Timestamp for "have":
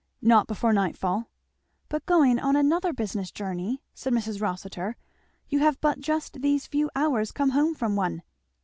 5.59-5.79